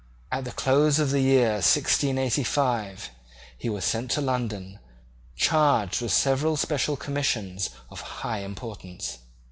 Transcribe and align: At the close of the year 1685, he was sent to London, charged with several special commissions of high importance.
At 0.31 0.45
the 0.45 0.51
close 0.51 0.97
of 0.97 1.11
the 1.11 1.19
year 1.21 1.61
1685, 1.61 3.11
he 3.55 3.69
was 3.69 3.85
sent 3.85 4.09
to 4.09 4.19
London, 4.21 4.79
charged 5.35 6.01
with 6.01 6.11
several 6.11 6.57
special 6.57 6.95
commissions 6.97 7.69
of 7.91 8.01
high 8.01 8.39
importance. 8.39 9.19